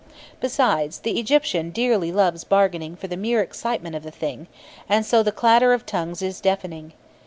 [0.39, 4.47] Besides, the Egyptian dearly loves bargaining for the mere excitement of the thing,
[4.89, 6.93] and so the clatter of tongues is deafening.